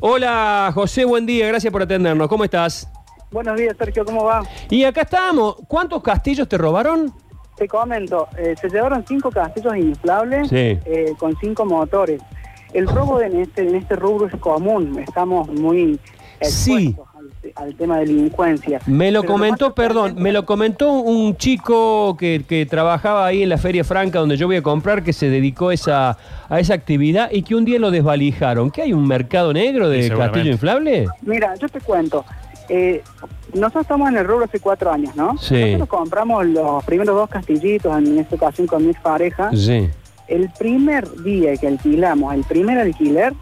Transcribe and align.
Hola 0.00 0.70
José, 0.74 1.04
buen 1.04 1.26
día, 1.26 1.48
gracias 1.48 1.72
por 1.72 1.82
atendernos. 1.82 2.28
¿Cómo 2.28 2.44
estás? 2.44 2.88
Buenos 3.30 3.56
días, 3.58 3.76
Sergio, 3.76 4.04
¿cómo 4.04 4.24
va? 4.24 4.42
Y 4.70 4.84
acá 4.84 5.02
estamos. 5.02 5.56
¿Cuántos 5.66 6.02
castillos 6.02 6.48
te 6.48 6.56
robaron? 6.56 7.12
Te 7.56 7.66
comento, 7.66 8.28
eh, 8.36 8.54
se 8.60 8.68
llevaron 8.68 9.04
cinco 9.06 9.30
castillos 9.30 9.76
inflables 9.76 10.48
Sí. 10.48 10.56
eh, 10.84 11.12
con 11.18 11.36
cinco 11.40 11.64
motores. 11.64 12.22
El 12.72 12.86
robo 12.86 13.20
en 13.20 13.40
este, 13.40 13.62
en 13.68 13.74
este 13.74 13.96
rubro 13.96 14.26
es 14.28 14.36
común, 14.36 14.98
estamos 15.00 15.48
muy 15.48 15.98
Sí. 16.42 16.88
expuestos 16.94 17.07
al 17.58 17.74
tema 17.74 17.98
de 17.98 18.06
delincuencia. 18.06 18.80
Me 18.86 19.10
lo 19.10 19.22
Pero 19.22 19.32
comentó, 19.32 19.74
perdón, 19.74 20.14
me 20.18 20.32
lo 20.32 20.46
comentó 20.46 20.92
un 20.92 21.36
chico 21.36 22.16
que, 22.16 22.44
que 22.48 22.66
trabajaba 22.66 23.26
ahí 23.26 23.42
en 23.42 23.48
la 23.48 23.58
Feria 23.58 23.84
Franca 23.84 24.20
donde 24.20 24.36
yo 24.36 24.46
voy 24.46 24.56
a 24.56 24.62
comprar, 24.62 25.02
que 25.02 25.12
se 25.12 25.28
dedicó 25.28 25.70
esa, 25.72 26.16
a 26.48 26.60
esa 26.60 26.74
actividad 26.74 27.30
y 27.32 27.42
que 27.42 27.54
un 27.54 27.64
día 27.64 27.78
lo 27.78 27.90
desvalijaron. 27.90 28.70
¿Qué 28.70 28.82
hay 28.82 28.92
un 28.92 29.06
mercado 29.06 29.52
negro 29.52 29.88
de 29.88 30.04
Sí, 30.04 30.10
castillo 30.10 30.52
inflable? 30.52 31.06
Mira, 31.22 31.54
yo 31.56 31.68
te 31.68 31.80
cuento. 31.80 32.24
eh, 32.68 33.02
nosotros 33.54 33.82
estamos 33.82 34.08
en 34.10 34.18
el 34.18 34.26
rubro 34.26 34.44
hace 34.44 34.60
cuatro 34.60 34.92
años, 34.92 35.16
¿no? 35.16 35.36
Sí. 35.38 35.54
Nosotros 35.58 35.88
compramos 35.88 36.44
los 36.46 36.84
primeros 36.84 37.16
dos 37.16 37.30
castillitos, 37.30 37.96
en 37.96 38.18
esta 38.18 38.36
ocasión 38.36 38.66
con 38.66 38.86
mi 38.86 38.92
pareja. 38.92 39.50
Sí. 39.54 39.88
El 40.28 40.50
primer 40.58 41.10
día 41.22 41.56
que 41.56 41.66
alquilamos, 41.66 42.34
el 42.34 42.44
primer 42.44 42.78
alquiler, 42.78 43.32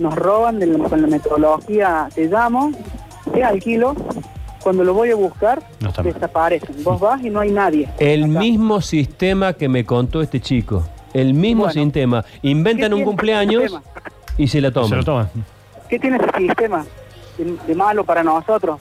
nos 0.00 0.16
roban 0.16 0.58
de 0.58 0.66
la- 0.66 0.88
con 0.88 1.00
la 1.00 1.06
metodología, 1.06 2.08
te 2.12 2.26
llamo, 2.26 2.72
te 3.34 3.44
alquilo, 3.44 3.94
cuando 4.62 4.82
lo 4.84 4.94
voy 4.94 5.10
a 5.10 5.16
buscar, 5.16 5.62
No 5.80 5.92
desaparecen. 6.02 6.82
Vos 6.84 6.98
vas 7.00 7.22
y 7.22 7.28
no 7.30 7.40
hay 7.40 7.50
nadie. 7.50 7.88
El 7.98 8.24
Acá. 8.24 8.38
mismo 8.40 8.80
sistema 8.80 9.52
que 9.52 9.68
me 9.68 9.84
contó 9.84 10.22
este 10.22 10.40
chico. 10.40 10.82
El 11.12 11.34
mismo 11.34 11.64
Bueno. 11.64 11.82
sistema. 11.84 12.24
Inventan 12.42 12.88
¿Qué 12.90 12.94
un 12.94 13.04
cumpleaños 13.04 13.78
y 14.38 14.48
se 14.48 14.60
la 14.60 14.68
Se 14.68 14.72
toman. 14.74 14.98
lo 14.98 15.04
toman. 15.04 15.28
¿Qué 15.88 15.98
tiene 15.98 16.16
ese 16.16 16.26
sistema 16.38 16.84
de, 17.38 17.56
de 17.66 17.74
malo 17.74 18.04
para 18.04 18.22
nosotros? 18.24 18.80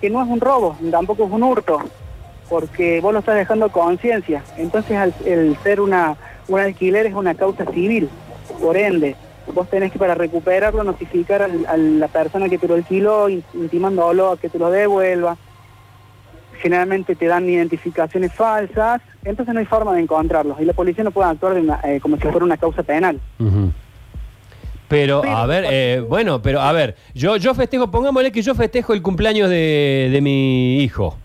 Que 0.00 0.08
no 0.10 0.22
es 0.22 0.28
un 0.28 0.40
robo, 0.40 0.76
tampoco 0.90 1.24
es 1.24 1.30
un 1.30 1.42
hurto, 1.42 1.78
porque 2.48 3.00
vos 3.00 3.12
lo 3.12 3.18
estás 3.18 3.36
dejando 3.36 3.68
conciencia. 3.70 4.42
Entonces, 4.56 4.96
al- 4.96 5.14
el 5.26 5.56
ser 5.62 5.80
una, 5.80 6.16
un 6.48 6.58
alquiler 6.58 7.06
es 7.06 7.14
una 7.14 7.34
causa 7.34 7.64
civil. 7.72 8.08
Por 8.60 8.76
ende, 8.76 9.14
vos 9.54 9.68
tenés 9.70 9.92
que 9.92 9.98
para 9.98 10.14
recuperarlo 10.14 10.82
notificar 10.84 11.42
al- 11.42 11.66
a 11.66 11.76
la 11.76 12.08
persona 12.08 12.48
que 12.48 12.58
te 12.58 12.68
lo 12.68 12.74
alquiló, 12.74 13.28
in- 13.28 13.44
intimándolo 13.54 14.30
a 14.32 14.38
que 14.38 14.48
te 14.48 14.58
lo 14.58 14.70
devuelva. 14.70 15.36
Generalmente 16.60 17.14
te 17.14 17.26
dan 17.26 17.48
identificaciones 17.48 18.32
falsas, 18.32 19.00
entonces 19.24 19.54
no 19.54 19.60
hay 19.60 19.66
forma 19.66 19.94
de 19.94 20.00
encontrarlos. 20.00 20.60
Y 20.60 20.64
la 20.64 20.72
policía 20.72 21.04
no 21.04 21.10
puede 21.12 21.30
actuar 21.30 21.54
de 21.54 21.60
una- 21.60 21.80
eh, 21.84 22.00
como 22.00 22.16
si 22.16 22.22
fuera 22.22 22.44
una 22.44 22.56
causa 22.56 22.82
penal. 22.82 23.20
Pero, 24.88 25.20
Pero- 25.20 25.36
a 25.36 25.46
ver, 25.46 25.66
eh, 25.70 26.00
bueno, 26.08 26.40
pero 26.40 26.60
a 26.60 26.72
ver, 26.72 26.96
yo, 27.14 27.36
yo 27.36 27.54
festejo, 27.54 27.90
pongámosle 27.90 28.32
que 28.32 28.40
yo 28.42 28.54
festejo 28.54 28.94
el 28.94 29.02
cumpleaños 29.02 29.50
de, 29.50 30.08
de 30.10 30.20
mi 30.22 30.82
hijo 30.82 31.16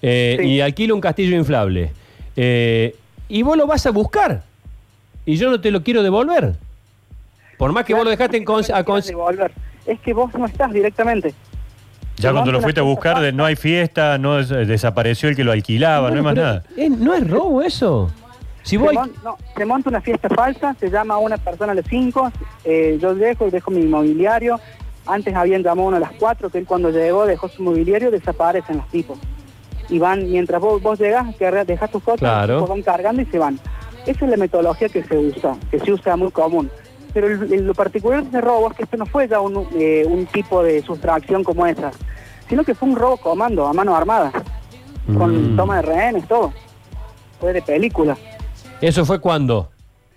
eh, 0.00 0.36
Sí. 0.40 0.46
y 0.46 0.60
alquilo 0.60 0.94
un 0.94 1.00
castillo 1.00 1.36
inflable. 1.36 1.92
Eh, 2.36 2.94
y 3.28 3.42
vos 3.42 3.56
lo 3.56 3.66
vas 3.66 3.84
a 3.86 3.90
buscar 3.90 4.44
y 5.26 5.36
yo 5.36 5.50
no 5.50 5.60
te 5.60 5.70
lo 5.72 5.82
quiero 5.82 6.02
devolver. 6.02 6.54
Por 7.60 7.72
más 7.74 7.84
que 7.84 7.92
vos 7.92 8.04
lo 8.04 8.10
dejaste 8.10 8.38
en 8.38 8.44
cons- 8.46 8.72
a 8.74 8.82
cons- 8.82 9.04
devolver. 9.06 9.52
Es 9.84 10.00
que 10.00 10.14
vos 10.14 10.32
no 10.32 10.46
estás 10.46 10.72
directamente. 10.72 11.34
Ya 12.16 12.32
cuando 12.32 12.52
lo 12.52 12.62
fuiste 12.62 12.80
a 12.80 12.84
buscar, 12.84 13.34
no 13.34 13.44
hay 13.44 13.54
fiesta, 13.54 14.16
no 14.16 14.38
es- 14.38 14.50
eh, 14.50 14.64
desapareció 14.64 15.28
el 15.28 15.36
que 15.36 15.44
lo 15.44 15.52
alquilaba, 15.52 16.08
no 16.10 16.16
hay 16.16 16.22
más 16.22 16.34
nada. 16.34 16.62
eh, 16.78 16.88
no 16.88 17.12
es 17.12 17.28
robo 17.28 17.60
eso. 17.60 18.10
Si 18.62 18.78
Se, 18.78 18.82
no, 18.94 19.36
se 19.54 19.64
monta 19.66 19.90
una 19.90 20.00
fiesta 20.00 20.30
falsa, 20.30 20.74
se 20.80 20.88
llama 20.90 21.14
a 21.14 21.18
una 21.18 21.36
persona 21.36 21.72
a 21.72 21.74
las 21.74 21.84
5, 21.86 22.32
yo 22.98 23.14
dejo 23.14 23.46
y 23.46 23.50
dejo 23.50 23.70
mi 23.70 23.82
mobiliario. 23.82 24.58
Antes 25.06 25.34
habían 25.34 25.62
llamado 25.62 25.82
a 25.82 25.88
uno 25.88 25.96
a 25.98 26.00
las 26.00 26.12
4, 26.18 26.48
que 26.48 26.56
él 26.58 26.64
cuando 26.66 26.88
llegó 26.90 27.26
dejó 27.26 27.46
su 27.48 27.62
mobiliario, 27.62 28.10
desaparecen 28.10 28.78
los 28.78 28.88
tipos. 28.88 29.18
Y 29.90 29.98
van, 29.98 30.30
mientras 30.30 30.62
vos, 30.62 30.80
vos 30.80 30.98
llegas, 30.98 31.34
que 31.36 31.50
dejas 31.50 31.90
tus 31.90 32.02
cosas, 32.02 32.20
Claro. 32.20 32.66
van 32.66 32.80
cargando 32.82 33.20
y 33.20 33.26
se 33.26 33.38
van. 33.38 33.58
Esa 34.06 34.24
es 34.24 34.30
la 34.30 34.38
metodología 34.38 34.88
que 34.88 35.02
se 35.04 35.14
usa, 35.18 35.56
que 35.70 35.78
se 35.78 35.92
usa 35.92 36.16
muy 36.16 36.30
común. 36.30 36.70
Pero 37.12 37.26
el- 37.26 37.52
el- 37.52 37.66
lo 37.66 37.74
particular 37.74 38.22
de 38.22 38.28
ese 38.28 38.40
robo 38.40 38.70
es 38.70 38.76
que 38.76 38.82
esto 38.84 38.96
no 38.96 39.06
fue 39.06 39.26
ya 39.28 39.40
un, 39.40 39.66
eh, 39.74 40.04
un 40.06 40.26
tipo 40.26 40.62
de 40.62 40.82
sustracción 40.82 41.42
como 41.42 41.66
esa, 41.66 41.90
sino 42.48 42.62
que 42.64 42.74
fue 42.74 42.88
un 42.88 42.96
robo 42.96 43.16
comando, 43.16 43.66
a 43.66 43.72
mano 43.72 43.96
armada, 43.96 44.32
con 45.18 45.54
Mm. 45.54 45.56
toma 45.56 45.76
de 45.76 45.82
rehenes, 45.82 46.28
todo. 46.28 46.52
Fue 47.40 47.52
de 47.52 47.62
película. 47.62 48.16
¿Eso 48.80 49.04
fue 49.04 49.18
cuando? 49.20 49.70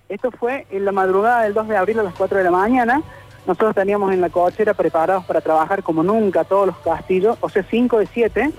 Esto 0.10 0.30
fue 0.32 0.68
en 0.70 0.86
la 0.86 0.92
madrugada 0.92 1.44
del 1.44 1.54
2 1.54 1.68
de 1.68 1.78
abril 1.78 2.00
a 2.00 2.04
las 2.04 2.14
4 2.14 2.38
de 2.38 2.44
la 2.44 2.52
mañana. 2.52 3.02
Nosotros 3.48 3.74
teníamos 3.76 4.14
en 4.14 4.22
la 4.22 4.30
cochera 4.30 4.74
preparados 4.74 5.26
para 5.26 5.42
trabajar 5.42 5.82
como 5.84 6.04
nunca 6.04 6.44
todos 6.44 6.68
los 6.68 6.78
castillos, 6.78 7.38
o 7.42 7.50
sea, 7.50 7.66
5 7.70 7.98
de 8.00 8.08
7, 8.08 8.52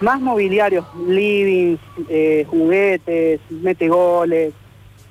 más 0.00 0.20
mobiliarios, 0.20 0.84
livings, 1.06 1.80
eh, 2.08 2.46
juguetes, 2.50 3.40
metegoles, 3.50 4.52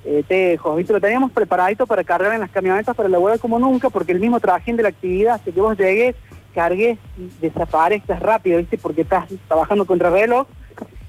eh, 0.06 0.24
tejos, 0.28 0.76
¿viste? 0.78 0.94
Lo 0.94 1.02
teníamos 1.02 1.32
preparadito 1.32 1.86
para 1.88 2.04
cargar 2.04 2.34
en 2.34 2.40
las 2.42 2.50
camionetas 2.52 2.96
para 2.96 3.10
la 3.10 3.20
web 3.20 3.40
como 3.40 3.60
nunca, 3.60 3.90
porque 3.90 4.12
el 4.12 4.20
mismo 4.20 4.40
trajín 4.40 4.78
de 4.78 4.84
la 4.84 4.90
actividad 4.90 5.36
hace 5.36 5.52
que 5.52 5.62
vos 5.62 5.78
llegues, 5.78 6.16
cargues, 6.54 6.98
desaparezcas 7.42 8.20
rápido, 8.22 8.58
¿viste? 8.60 8.78
Porque 8.78 9.02
estás 9.02 9.26
trabajando 9.48 9.86
contra 9.86 10.10
reloj 10.10 10.48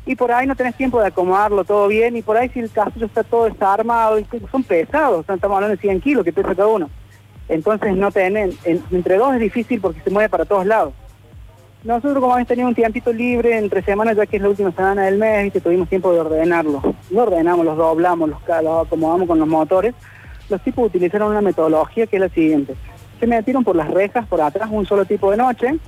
y 0.06 0.16
por 0.16 0.32
ahí 0.32 0.46
no 0.46 0.56
tenés 0.56 0.74
tiempo 0.74 1.00
de 1.00 1.06
acomodarlo 1.08 1.64
todo 1.64 1.86
bien 1.88 2.16
y 2.16 2.22
por 2.22 2.36
ahí 2.36 2.48
si 2.48 2.60
el 2.60 2.70
castillo 2.70 3.06
está 3.06 3.22
todo 3.22 3.44
desarmado, 3.44 4.16
¿viste? 4.16 4.40
son 4.50 4.62
pesados, 4.64 5.20
estamos 5.28 5.56
hablando 5.56 5.76
de 5.76 5.80
100 5.80 6.00
kilos 6.00 6.24
que 6.24 6.32
pesa 6.32 6.54
cada 6.54 6.66
uno. 6.68 6.90
Entonces 7.48 7.96
no 7.96 8.10
tienen, 8.10 8.52
en- 8.64 8.82
entre 8.90 9.16
dos 9.18 9.34
es 9.34 9.40
difícil 9.40 9.80
porque 9.80 10.00
se 10.02 10.10
mueve 10.10 10.28
para 10.28 10.44
todos 10.44 10.64
lados. 10.66 10.94
Nosotros 11.82 12.20
como 12.20 12.34
habíamos 12.34 12.48
tenido 12.48 12.68
un 12.68 12.74
tiempito 12.74 13.10
libre 13.10 13.56
entre 13.56 13.82
semanas, 13.82 14.14
ya 14.14 14.26
que 14.26 14.36
es 14.36 14.42
la 14.42 14.50
última 14.50 14.70
semana 14.70 15.04
del 15.04 15.16
mes, 15.16 15.44
¿viste? 15.44 15.62
tuvimos 15.62 15.88
tiempo 15.88 16.12
de 16.12 16.20
ordenarlo. 16.20 16.82
Lo 17.10 17.22
ordenamos, 17.22 17.64
los 17.64 17.74
doblamos, 17.78 18.28
los, 18.28 18.38
los 18.62 18.86
acomodamos 18.86 19.26
con 19.26 19.38
los 19.38 19.48
motores. 19.48 19.94
Los 20.50 20.60
tipos 20.60 20.86
utilizaron 20.86 21.30
una 21.30 21.40
metodología 21.40 22.06
que 22.06 22.16
es 22.16 22.20
la 22.20 22.28
siguiente. 22.28 22.74
Se 23.18 23.26
metieron 23.26 23.64
por 23.64 23.76
las 23.76 23.88
rejas, 23.88 24.26
por 24.26 24.42
atrás, 24.42 24.68
un 24.70 24.84
solo 24.84 25.06
tipo 25.06 25.30
de 25.30 25.38
noche. 25.38 25.78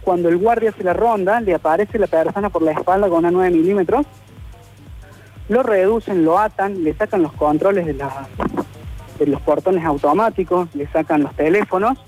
Cuando 0.00 0.30
el 0.30 0.38
guardia 0.38 0.70
hace 0.70 0.84
la 0.84 0.94
ronda, 0.94 1.38
le 1.42 1.54
aparece 1.54 1.98
la 1.98 2.06
persona 2.06 2.48
por 2.48 2.62
la 2.62 2.72
espalda 2.72 3.10
con 3.10 3.18
una 3.18 3.30
9 3.30 3.50
milímetros. 3.50 4.06
Lo 5.50 5.62
reducen, 5.62 6.24
lo 6.24 6.38
atan, 6.38 6.82
le 6.82 6.94
sacan 6.94 7.22
los 7.22 7.32
controles 7.34 7.84
de 7.84 9.26
los 9.26 9.40
portones 9.42 9.84
automáticos, 9.84 10.74
le 10.74 10.86
sacan 10.86 11.22
los 11.22 11.34
teléfonos 11.34 11.98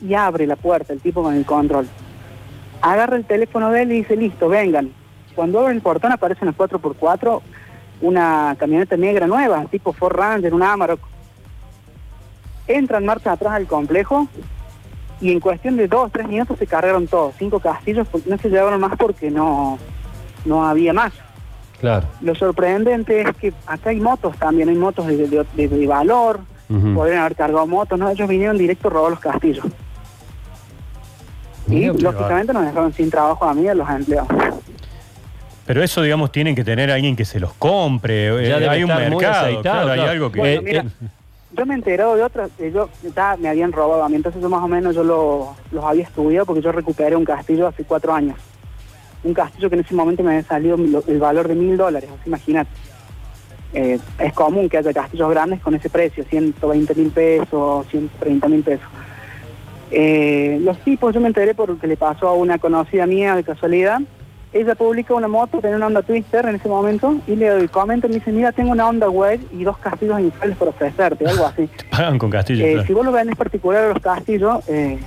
y 0.00 0.14
abre 0.14 0.48
la 0.48 0.56
puerta 0.56 0.92
el 0.92 1.00
tipo 1.00 1.22
con 1.22 1.36
el 1.36 1.46
control. 1.46 1.86
Agarra 2.82 3.16
el 3.16 3.24
teléfono 3.24 3.70
de 3.70 3.82
él 3.82 3.92
y 3.92 3.96
dice, 3.98 4.16
listo, 4.16 4.48
vengan. 4.48 4.90
Cuando 5.34 5.60
abre 5.60 5.72
el 5.74 5.80
portón 5.80 6.12
aparece 6.12 6.44
una 6.44 6.52
4x4, 6.54 7.40
una 8.02 8.56
camioneta 8.58 8.96
negra 8.96 9.26
nueva, 9.26 9.64
tipo 9.70 9.92
Ford 9.92 10.14
Ranger, 10.16 10.52
un 10.52 10.62
Amarok. 10.62 11.00
Entran 12.66 13.04
marcha 13.04 13.32
atrás 13.32 13.54
al 13.54 13.66
complejo 13.66 14.28
y 15.20 15.32
en 15.32 15.40
cuestión 15.40 15.76
de 15.76 15.88
dos, 15.88 16.10
tres 16.12 16.26
minutos 16.28 16.58
se 16.58 16.66
cargaron 16.66 17.06
todos, 17.06 17.34
cinco 17.38 17.60
castillos, 17.60 18.06
porque 18.10 18.28
no 18.30 18.38
se 18.38 18.48
llevaron 18.50 18.80
más 18.80 18.92
porque 18.98 19.30
no, 19.30 19.78
no 20.44 20.64
había 20.66 20.92
más. 20.92 21.12
Claro. 21.80 22.06
Lo 22.20 22.34
sorprendente 22.34 23.22
es 23.22 23.36
que 23.36 23.52
acá 23.66 23.90
hay 23.90 24.00
motos 24.00 24.36
también, 24.36 24.68
hay 24.68 24.76
motos 24.76 25.06
de, 25.06 25.16
de- 25.16 25.46
de- 25.54 25.68
de 25.68 25.86
valor, 25.86 26.40
Ujú. 26.68 26.94
podrían 26.94 27.20
haber 27.20 27.34
cargado 27.36 27.66
motos, 27.66 27.98
no, 27.98 28.08
ellos 28.10 28.28
vinieron 28.28 28.56
directo 28.58 28.88
a 28.88 28.90
robar 28.92 29.10
los 29.10 29.20
castillos. 29.20 29.64
Y 31.72 31.86
lógicamente 32.00 32.52
nos 32.52 32.64
dejaron 32.64 32.92
sin 32.92 33.10
trabajo 33.10 33.44
a 33.44 33.54
mí 33.54 33.62
y 33.62 33.68
a 33.68 33.74
los 33.74 33.88
empleados. 33.88 34.28
Pero 35.66 35.82
eso, 35.82 36.02
digamos, 36.02 36.32
tienen 36.32 36.54
que 36.54 36.64
tener 36.64 36.90
alguien 36.90 37.14
que 37.16 37.24
se 37.24 37.38
los 37.40 37.52
compre. 37.54 38.28
eh, 38.46 38.48
Ya 38.48 38.70
hay 38.70 38.82
un 38.82 38.88
mercado, 38.88 39.46
aceitado, 39.46 39.84
claro, 39.86 39.92
hay 40.02 40.08
algo 40.08 40.32
que... 40.32 40.38
Bueno, 40.40 40.60
Eh, 40.60 40.64
mira, 40.64 40.80
eh. 40.82 41.06
yo 41.56 41.66
me 41.66 41.74
he 41.74 41.76
enterado 41.76 42.16
de 42.16 42.22
otras, 42.22 42.50
que 42.58 42.72
yo 42.72 42.88
ya 43.14 43.36
me 43.38 43.48
habían 43.48 43.70
robado 43.72 44.02
a 44.02 44.08
mí, 44.08 44.16
entonces 44.16 44.42
yo 44.42 44.48
más 44.48 44.62
o 44.62 44.68
menos 44.68 44.94
yo 44.94 45.04
lo- 45.04 45.54
los 45.70 45.84
había 45.84 46.02
estudiado 46.02 46.46
porque 46.46 46.62
yo 46.62 46.72
recuperé 46.72 47.14
un 47.16 47.24
castillo 47.24 47.68
hace 47.68 47.84
cuatro 47.84 48.12
años. 48.12 48.36
Un 49.24 49.34
castillo 49.34 49.68
que 49.70 49.76
en 49.76 49.82
ese 49.82 49.94
momento 49.94 50.22
me 50.24 50.32
había 50.32 50.42
salido 50.48 50.76
el 51.06 51.18
valor 51.20 51.46
de 51.46 51.54
mil 51.54 51.76
dólares, 51.76 52.10
así 52.12 52.28
imagínate. 52.28 52.70
Eh, 53.74 53.98
es 54.18 54.32
común 54.34 54.68
que 54.68 54.78
haya 54.78 54.92
castillos 54.92 55.30
grandes 55.30 55.60
con 55.60 55.74
ese 55.74 55.88
precio, 55.88 56.24
120 56.28 56.94
mil 56.96 57.10
pesos, 57.10 57.86
130 57.88 58.48
mil 58.48 58.62
pesos. 58.62 58.86
Eh, 59.94 60.58
los 60.62 60.78
tipos, 60.78 61.14
yo 61.14 61.20
me 61.20 61.28
enteré 61.28 61.54
por 61.54 61.68
lo 61.68 61.78
que 61.78 61.86
le 61.86 61.96
pasó 61.98 62.26
a 62.28 62.34
una 62.34 62.58
conocida 62.58 63.06
mía 63.06 63.36
de 63.36 63.44
casualidad. 63.44 64.00
Ella 64.54 64.74
publica 64.74 65.14
una 65.14 65.28
moto, 65.28 65.60
tenía 65.60 65.76
una 65.76 65.86
Honda 65.86 66.02
Twister 66.02 66.46
en 66.46 66.56
ese 66.56 66.68
momento, 66.68 67.16
y 67.26 67.36
le 67.36 67.68
comento, 67.68 68.08
me 68.08 68.14
dice, 68.14 68.32
mira, 68.32 68.52
tengo 68.52 68.70
una 68.72 68.86
Honda 68.88 69.08
Wave 69.08 69.40
y 69.52 69.64
dos 69.64 69.78
castillos 69.78 70.20
inflables 70.20 70.56
por 70.58 70.68
ofrecerte, 70.68 71.26
algo 71.26 71.46
así. 71.46 71.68
Pagan 71.90 72.18
con 72.18 72.30
castillo, 72.30 72.64
Eh, 72.66 72.72
claro. 72.72 72.86
Si 72.86 72.92
vos 72.94 73.04
lo 73.04 73.12
vendes 73.12 73.36
particular 73.36 73.84
a 73.84 73.88
los 73.94 74.02
castillos, 74.02 74.58
eh, 74.68 74.98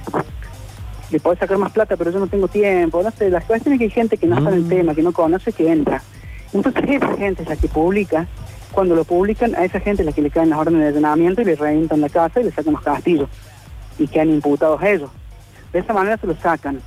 le 1.11 1.19
podés 1.19 1.39
sacar 1.39 1.57
más 1.57 1.71
plata, 1.71 1.95
pero 1.97 2.11
yo 2.11 2.19
no 2.19 2.27
tengo 2.27 2.47
tiempo. 2.47 3.01
No 3.03 3.11
sé, 3.11 3.29
las 3.29 3.43
cuestiones 3.45 3.77
que 3.79 3.85
hay 3.85 3.91
gente 3.91 4.17
que 4.17 4.25
no 4.27 4.37
está 4.37 4.49
en 4.49 4.55
el 4.55 4.61
Mm. 4.63 4.69
tema, 4.69 4.95
que 4.95 5.03
no 5.03 5.11
conoce, 5.13 5.53
que 5.53 5.71
entra. 5.71 6.01
Entonces 6.53 6.83
esa 6.87 7.15
gente 7.17 7.43
es 7.43 7.49
la 7.49 7.55
que 7.55 7.67
publica. 7.67 8.27
Cuando 8.71 8.95
lo 8.95 9.03
publican, 9.03 9.53
a 9.55 9.63
esa 9.63 9.79
gente 9.79 10.01
es 10.01 10.05
la 10.07 10.11
que 10.11 10.21
le 10.23 10.31
caen 10.31 10.49
las 10.49 10.59
órdenes 10.59 10.81
de 10.81 10.87
allanamiento 10.89 11.41
y 11.41 11.45
le 11.45 11.55
revientan 11.55 12.01
la 12.01 12.09
casa 12.09 12.41
y 12.41 12.45
le 12.45 12.51
sacan 12.51 12.73
los 12.73 12.81
castillos. 12.81 13.29
Y 13.97 14.07
que 14.07 14.19
han 14.19 14.29
imputados 14.29 14.81
ellos. 14.83 15.09
De 15.73 15.79
esa 15.79 15.93
manera 15.93 16.17
se 16.17 16.27
lo 16.27 16.35
sacan. 16.35 16.81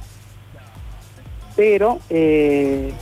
Pero 1.57 1.99
eh, 2.11 2.93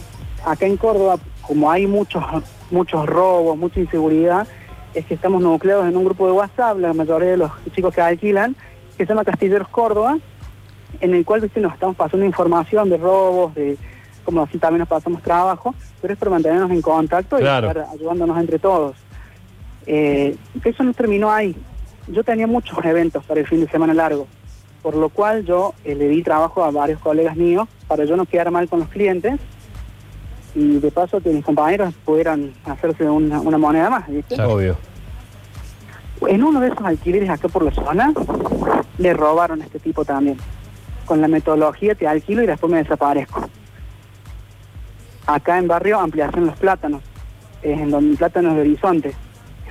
acá 0.45 0.67
en 0.67 0.77
Córdoba, 0.77 1.19
como 1.43 1.71
hay 1.71 1.87
muchos, 1.87 2.25
muchos 2.71 3.07
robos, 3.07 3.57
mucha 3.57 3.81
inseguridad, 3.81 4.47
es 4.95 5.05
que 5.05 5.15
estamos 5.15 5.43
nucleados 5.43 5.87
en 5.87 5.97
un 5.97 6.05
grupo 6.05 6.27
de 6.27 6.33
WhatsApp, 6.33 6.79
la 6.79 6.95
mayoría 6.95 7.31
de 7.31 7.37
los 7.37 7.51
chicos 7.75 7.95
que 7.95 8.01
alquilan, 8.01 8.57
que 8.97 9.05
se 9.05 9.11
llama 9.11 9.25
Castilleros 9.25 9.69
Córdoba, 9.69 10.19
en 11.01 11.15
el 11.15 11.25
cual 11.25 11.43
nos 11.57 11.73
estamos 11.75 11.97
pasando 11.97 12.25
información 12.25 12.89
de 12.89 12.97
robos, 12.97 13.55
de 13.55 13.77
como 14.25 14.43
así 14.43 14.59
también 14.59 14.81
nos 14.81 14.89
pasamos 14.89 15.23
trabajo, 15.23 15.75
pero 16.01 16.15
es 16.15 16.19
para 16.19 16.31
mantenernos 16.33 16.71
en 16.71 16.83
contacto 16.83 17.37
Claro. 17.37 17.67
y 17.67 17.71
estar 17.71 17.87
ayudándonos 17.93 18.39
entre 18.39 18.59
todos. 18.59 18.97
Eh, 19.87 20.37
eso 20.65 20.83
no 20.83 20.93
terminó 20.95 21.31
ahí. 21.31 21.55
Yo 22.09 22.23
tenía 22.23 22.47
muchos 22.47 22.85
eventos 22.85 23.25
para 23.25 23.41
el 23.41 23.47
fin 23.47 23.61
de 23.61 23.69
semana 23.69 23.93
largo, 23.93 24.27
por 24.83 24.95
lo 24.95 25.09
cual 25.09 25.45
yo 25.45 25.75
eh, 25.85 25.95
le 25.95 26.09
di 26.09 26.23
trabajo 26.23 26.65
a 26.65 26.71
varios 26.71 27.01
colegas 27.01 27.37
míos 27.37 27.69
para 27.89 28.05
yo 28.05 28.17
no 28.17 28.27
quedar 28.27 28.51
mal 28.51 28.69
con 28.69 28.81
los 28.81 28.89
clientes 28.89 29.41
y 30.55 30.79
de 30.79 30.91
paso 30.91 31.21
que 31.21 31.31
mis 31.31 31.45
compañeros 31.45 31.93
pudieran 32.05 32.53
hacerse 32.65 33.05
una, 33.11 33.41
una 33.41 33.59
moneda 33.59 33.91
más. 33.91 34.09
¿viste? 34.09 34.41
Obvio. 34.43 34.77
En 36.27 36.43
uno 36.43 36.61
de 36.61 36.69
esos 36.69 36.81
alquileres 36.81 37.29
acá 37.29 37.49
por 37.49 37.63
la 37.63 37.73
zona, 37.73 38.13
le 38.99 39.13
robaron 39.13 39.61
a 39.61 39.65
este 39.67 39.79
tipo 39.79 40.05
también. 40.05 40.39
Con 41.05 41.21
la 41.21 41.29
metodología 41.29 41.95
te 41.95 42.07
alquilo 42.07 42.43
y 42.43 42.47
después 42.47 42.73
me 42.73 42.79
desaparezco. 42.79 43.49
Acá 45.27 45.59
en 45.59 45.69
barrio 45.69 45.99
Ampliación 45.99 46.47
Los 46.47 46.57
Plátanos, 46.57 47.03
es 47.63 47.79
en 47.79 47.91
donde 47.91 48.17
Plátanos 48.17 48.55
de 48.55 48.61
Horizonte. 48.63 49.13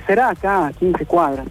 Será 0.06 0.30
acá 0.30 0.66
a 0.66 0.72
15 0.72 1.04
cuadras. 1.06 1.46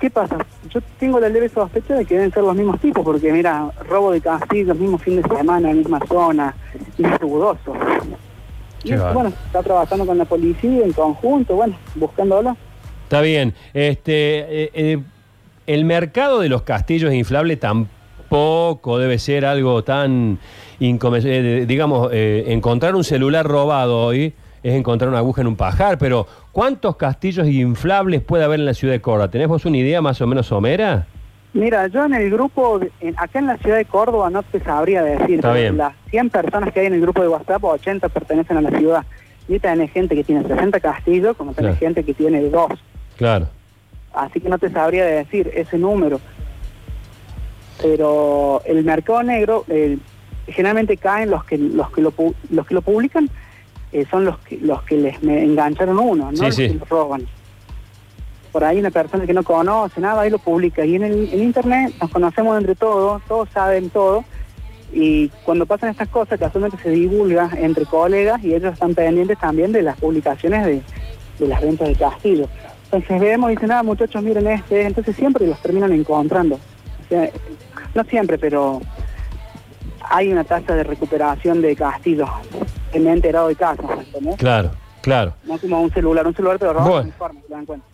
¿Qué 0.00 0.10
pasa? 0.10 0.36
Yo 0.68 0.80
tengo 0.98 1.18
la 1.18 1.28
leve 1.28 1.48
sospecha 1.48 1.94
de 1.94 2.04
que 2.04 2.14
deben 2.14 2.32
ser 2.32 2.42
los 2.42 2.54
mismos 2.54 2.80
tipos, 2.80 3.04
porque 3.04 3.32
mira, 3.32 3.70
robo 3.88 4.12
de 4.12 4.20
castillo, 4.20 4.74
mismo 4.74 4.98
fin 4.98 5.22
de 5.22 5.28
semana, 5.36 5.72
misma 5.72 6.00
zona, 6.06 6.54
dudoso. 7.20 7.74
Y 8.84 8.92
eso, 8.92 9.12
bueno, 9.14 9.32
está 9.46 9.62
trabajando 9.62 10.06
con 10.06 10.18
la 10.18 10.24
policía 10.24 10.84
en 10.84 10.92
conjunto, 10.92 11.56
bueno, 11.56 11.76
buscándolo. 11.94 12.56
Está 13.04 13.20
bien. 13.20 13.54
Este, 13.72 14.64
eh, 14.64 14.70
eh, 14.74 15.02
el 15.66 15.84
mercado 15.84 16.40
de 16.40 16.48
los 16.48 16.62
castillos 16.62 17.12
inflables 17.12 17.58
tampoco 17.58 18.98
debe 18.98 19.18
ser 19.18 19.46
algo 19.46 19.82
tan 19.82 20.38
eh, 20.78 21.64
digamos, 21.66 22.10
eh, 22.12 22.44
encontrar 22.48 22.94
un 22.94 23.04
celular 23.04 23.46
robado 23.46 23.98
hoy 23.98 24.34
es 24.66 24.74
encontrar 24.74 25.08
una 25.08 25.18
aguja 25.18 25.42
en 25.42 25.46
un 25.46 25.54
pajar, 25.54 25.96
pero 25.96 26.26
¿cuántos 26.50 26.96
castillos 26.96 27.46
inflables 27.46 28.20
puede 28.20 28.42
haber 28.42 28.58
en 28.58 28.66
la 28.66 28.74
ciudad 28.74 28.94
de 28.94 29.00
Córdoba? 29.00 29.30
¿Tenés 29.30 29.46
vos 29.46 29.64
una 29.64 29.76
idea 29.76 30.02
más 30.02 30.20
o 30.20 30.26
menos 30.26 30.46
somera? 30.48 31.06
Mira, 31.52 31.86
yo 31.86 32.04
en 32.04 32.14
el 32.14 32.28
grupo, 32.30 32.80
en- 33.00 33.14
acá 33.16 33.38
en 33.38 33.46
la 33.46 33.56
ciudad 33.58 33.76
de 33.76 33.84
Córdoba 33.84 34.28
no 34.28 34.42
te 34.42 34.58
sabría 34.58 35.04
decir, 35.04 35.40
las 35.44 35.92
100 36.10 36.30
personas 36.30 36.72
que 36.72 36.80
hay 36.80 36.86
en 36.86 36.94
el 36.94 37.00
grupo 37.00 37.22
de 37.22 37.28
WhatsApp, 37.28 37.62
80 37.62 38.08
pertenecen 38.08 38.56
a 38.56 38.60
la 38.60 38.76
ciudad. 38.76 39.04
Y 39.48 39.60
tenés 39.60 39.92
gente 39.92 40.16
que 40.16 40.24
tiene 40.24 40.42
60 40.42 40.80
castillos, 40.80 41.36
como 41.36 41.52
tenés 41.52 41.76
Claro. 41.78 41.86
gente 41.86 42.02
que 42.02 42.14
tiene 42.14 42.42
dos. 42.50 42.72
Claro. 43.16 43.46
Así 44.12 44.40
que 44.40 44.48
no 44.48 44.58
te 44.58 44.68
sabría 44.70 45.04
decir 45.04 45.48
ese 45.54 45.78
número. 45.78 46.20
Pero 47.80 48.62
el 48.66 48.82
mercado 48.84 49.22
negro, 49.22 49.64
eh, 49.68 49.98
generalmente 50.48 50.96
caen 50.96 51.30
los 51.30 51.44
que 51.44 51.56
los 51.58 51.90
que 51.92 52.00
lo, 52.00 52.12
los 52.50 52.66
que 52.66 52.74
lo 52.74 52.82
publican, 52.82 53.28
eh, 53.92 54.04
son 54.10 54.24
los 54.24 54.38
que 54.38 54.58
los 54.58 54.82
que 54.82 54.96
les 54.96 55.22
me 55.22 55.42
engancharon 55.44 55.98
uno, 55.98 56.30
no 56.32 56.36
Sí, 56.36 56.42
los 56.44 56.54
sí. 56.54 56.68
que 56.78 56.84
roban. 56.88 57.26
Por 58.52 58.64
ahí 58.64 58.78
una 58.78 58.90
persona 58.90 59.26
que 59.26 59.34
no 59.34 59.42
conoce 59.42 60.00
nada, 60.00 60.22
ahí 60.22 60.30
lo 60.30 60.38
publica. 60.38 60.84
Y 60.84 60.96
en, 60.96 61.04
el, 61.04 61.28
en 61.32 61.42
internet 61.42 61.92
nos 62.00 62.10
conocemos 62.10 62.56
entre 62.58 62.74
todos, 62.74 63.22
todos 63.28 63.48
saben 63.50 63.90
todo. 63.90 64.24
Y 64.92 65.28
cuando 65.44 65.66
pasan 65.66 65.90
estas 65.90 66.08
cosas, 66.08 66.38
casualmente 66.38 66.78
se 66.82 66.90
divulga 66.90 67.50
entre 67.58 67.84
colegas 67.84 68.42
y 68.42 68.54
ellos 68.54 68.72
están 68.72 68.94
pendientes 68.94 69.38
también 69.38 69.72
de 69.72 69.82
las 69.82 69.96
publicaciones 69.98 70.64
de, 70.64 70.80
de 71.38 71.48
las 71.48 71.60
ventas 71.60 71.88
de 71.88 71.94
castillo. 71.96 72.48
Entonces 72.84 73.20
vemos 73.20 73.50
y 73.50 73.56
dicen, 73.56 73.72
ah, 73.72 73.82
muchachos, 73.82 74.22
miren 74.22 74.46
este. 74.46 74.82
Entonces 74.86 75.14
siempre 75.16 75.46
los 75.46 75.60
terminan 75.60 75.92
encontrando. 75.92 76.54
O 76.54 77.08
sea, 77.08 77.28
no 77.94 78.04
siempre, 78.04 78.38
pero 78.38 78.80
hay 80.08 80.32
una 80.32 80.44
tasa 80.44 80.74
de 80.74 80.84
recuperación 80.84 81.60
de 81.60 81.76
castillos 81.76 82.30
que 82.96 83.00
me 83.04 83.10
he 83.10 83.12
enterado 83.12 83.48
de 83.48 83.56
casos, 83.56 83.84
¿entendés? 83.98 84.36
Claro, 84.36 84.70
claro. 85.02 85.34
No 85.44 85.58
como 85.58 85.80
un 85.82 85.90
celular, 85.92 86.26
un 86.26 86.34
celular 86.34 86.58
te 86.58 86.64
lo 86.64 86.72
roban 86.72 86.88
Bueno. 86.90 87.06
de 87.06 87.12
forma, 87.12 87.40
te 87.46 87.52
dan 87.52 87.66
cuenta. 87.66 87.86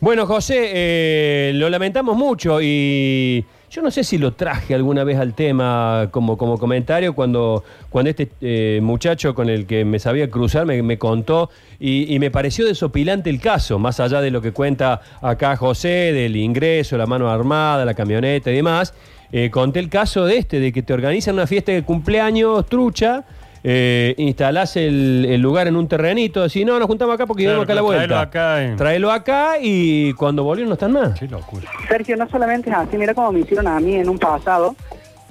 Bueno, 0.00 0.26
José, 0.26 0.70
eh, 0.72 1.52
lo 1.54 1.68
lamentamos 1.68 2.16
mucho 2.16 2.60
y 2.62 3.44
yo 3.68 3.82
no 3.82 3.90
sé 3.90 4.04
si 4.04 4.16
lo 4.16 4.32
traje 4.34 4.72
alguna 4.72 5.02
vez 5.02 5.18
al 5.18 5.34
tema 5.34 6.06
como, 6.12 6.38
como 6.38 6.56
comentario 6.56 7.14
cuando, 7.16 7.64
cuando 7.90 8.10
este 8.10 8.30
eh, 8.40 8.78
muchacho 8.80 9.34
con 9.34 9.48
el 9.48 9.66
que 9.66 9.84
me 9.84 9.98
sabía 9.98 10.30
cruzar 10.30 10.66
me, 10.66 10.80
me 10.84 10.98
contó 10.98 11.50
y, 11.80 12.14
y 12.14 12.20
me 12.20 12.30
pareció 12.30 12.64
desopilante 12.64 13.28
el 13.28 13.40
caso, 13.40 13.80
más 13.80 13.98
allá 13.98 14.20
de 14.20 14.30
lo 14.30 14.40
que 14.40 14.52
cuenta 14.52 15.00
acá 15.20 15.56
José, 15.56 16.12
del 16.12 16.36
ingreso, 16.36 16.96
la 16.96 17.06
mano 17.06 17.28
armada, 17.28 17.84
la 17.84 17.94
camioneta 17.94 18.52
y 18.52 18.54
demás. 18.54 18.94
Eh, 19.32 19.50
conté 19.50 19.80
el 19.80 19.90
caso 19.90 20.24
de 20.26 20.38
este, 20.38 20.60
de 20.60 20.72
que 20.72 20.82
te 20.82 20.92
organizan 20.92 21.34
una 21.34 21.48
fiesta 21.48 21.72
de 21.72 21.82
cumpleaños 21.82 22.64
trucha. 22.66 23.24
Eh, 23.70 24.14
instalás 24.16 24.76
el, 24.76 25.26
el 25.28 25.42
lugar 25.42 25.66
en 25.66 25.76
un 25.76 25.86
terrenito, 25.88 26.42
decís, 26.42 26.64
no, 26.64 26.78
nos 26.78 26.86
juntamos 26.88 27.14
acá 27.14 27.26
porque 27.26 27.42
Claro, 27.44 27.60
vivimos 27.60 27.64
acá 27.66 27.72
a 27.72 27.76
la 27.76 27.82
vuelta. 27.82 28.30
tráelo 28.30 28.70
acá 28.70 28.76
Tráelo 28.78 29.10
acá 29.12 29.52
y 29.60 30.14
cuando 30.14 30.42
volvieron 30.42 30.70
no 30.70 30.74
están 30.74 30.92
más. 30.92 31.18
Qué 31.20 31.28
locura. 31.28 31.68
Sergio, 31.86 32.16
no 32.16 32.26
solamente 32.30 32.70
es 32.70 32.76
así, 32.76 32.96
mira 32.96 33.12
cómo 33.12 33.30
me 33.30 33.40
hicieron 33.40 33.66
a 33.66 33.78
mí 33.78 33.96
en 33.96 34.08
un 34.08 34.18
pasado. 34.18 34.74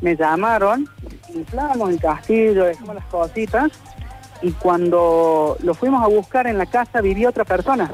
Me 0.01 0.15
llamaron, 0.15 0.87
inflamos 1.33 1.89
el 1.89 1.99
castillo, 1.99 2.65
dejamos 2.65 2.93
las 2.93 3.05
cositas, 3.05 3.71
y 4.43 4.51
cuando 4.51 5.57
lo 5.63 5.73
fuimos 5.73 6.03
a 6.03 6.07
buscar 6.07 6.45
en 6.45 6.59
la 6.59 6.67
casa 6.67 7.01
vivía 7.01 7.29
otra 7.29 7.43
persona. 7.43 7.89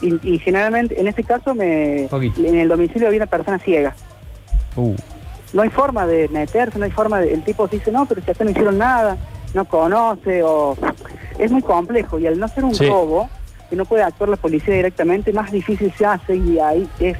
Y, 0.00 0.34
y 0.34 0.38
generalmente, 0.40 1.00
en 1.00 1.06
este 1.06 1.22
caso, 1.22 1.54
me, 1.54 2.06
en 2.06 2.58
el 2.58 2.68
domicilio 2.68 3.06
había 3.06 3.18
una 3.20 3.26
persona 3.26 3.60
ciega. 3.60 3.94
Uh, 4.74 4.96
No 5.52 5.62
hay 5.62 5.68
forma 5.68 6.04
de 6.08 6.26
meterse, 6.30 6.76
no 6.80 6.84
hay 6.86 6.90
forma 6.90 7.20
de... 7.20 7.32
El 7.34 7.44
tipo 7.44 7.68
dice, 7.68 7.92
no, 7.92 8.06
pero 8.06 8.20
si 8.20 8.28
acá 8.32 8.42
no 8.42 8.50
hicieron 8.50 8.78
nada, 8.78 9.16
no 9.54 9.64
conoce, 9.64 10.42
o... 10.42 10.76
Es 11.38 11.50
muy 11.50 11.62
complejo, 11.62 12.18
y 12.18 12.26
al 12.26 12.38
no 12.38 12.46
ser 12.48 12.64
un 12.64 12.74
Sí. 12.74 12.86
robo, 12.86 13.28
que 13.70 13.76
no 13.76 13.84
puede 13.86 14.02
actuar 14.02 14.28
la 14.30 14.36
policía 14.36 14.74
directamente, 14.74 15.32
más 15.32 15.50
difícil 15.50 15.92
se 15.96 16.04
hace, 16.04 16.36
y 16.36 16.58
ahí 16.58 16.86
es, 17.00 17.16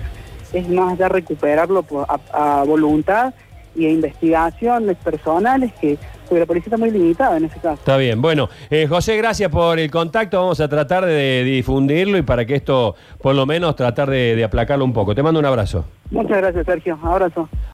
es 0.52 0.69
más 0.69 0.99
ya 0.99 1.08
recuperarlo 1.08 1.82
por- 1.82 2.06
a, 2.08 2.61
a 2.61 2.64
voluntad 2.64 3.32
y 3.75 3.87
a 3.87 3.90
investigaciones 3.90 4.96
personales, 4.98 5.72
que 5.81 5.98
porque 6.29 6.41
la 6.41 6.46
policía 6.46 6.67
está 6.69 6.79
muy 6.79 6.91
limitada 6.91 7.36
en 7.36 7.44
ese 7.44 7.56
caso. 7.58 7.74
está 7.74 7.96
bien. 7.98 8.22
Bueno, 8.22 8.48
eh, 8.70 8.86
José, 8.86 9.19
gracias 9.19 9.51
por 9.51 9.79
el 9.79 9.91
contacto. 9.91 10.39
Vamos 10.41 10.60
a 10.60 10.69
tratar 10.69 11.05
de, 11.05 11.44
difundirlo 11.44 12.17
y 12.17 12.22
para 12.22 12.46
que 12.46 12.55
esto, 12.55 12.94
por 13.20 13.34
lo 13.34 13.44
menos, 13.44 13.77
tratar 13.77 14.08
de, 14.08 14.34
de 14.34 14.43
aplacarlo 14.44 14.82
un 14.84 14.94
poco. 14.94 15.15
Te 15.15 15.22
mando 15.22 15.41
un 15.41 15.44
abrazo. 15.46 15.84
Muchas 16.10 16.39
gracias, 16.39 16.65
Sergio. 16.65 16.98
Abrazo. 17.03 17.51